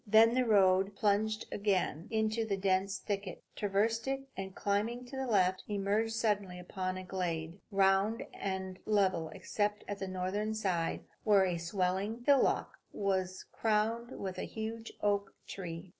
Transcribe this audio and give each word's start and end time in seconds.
Then 0.07 0.33
the 0.33 0.45
road 0.47 0.95
plunged 0.95 1.45
again 1.51 2.07
into 2.09 2.51
a 2.51 2.57
dense 2.57 2.97
thicket, 2.97 3.43
traversed 3.55 4.07
it, 4.07 4.27
and 4.35 4.55
climbing 4.55 5.05
to 5.05 5.15
the 5.15 5.27
left, 5.27 5.63
emerged 5.67 6.13
suddenly 6.15 6.59
upon 6.59 6.97
a 6.97 7.03
glade, 7.03 7.59
round 7.69 8.25
and 8.33 8.79
level 8.87 9.29
except 9.29 9.83
at 9.87 9.99
the 9.99 10.07
northern 10.07 10.55
side, 10.55 11.03
where 11.23 11.45
a 11.45 11.59
swelling 11.59 12.23
hillock 12.25 12.79
was 12.91 13.45
crowned 13.51 14.19
with 14.19 14.39
a 14.39 14.45
huge 14.47 14.91
oak 15.03 15.35
tree. 15.45 15.89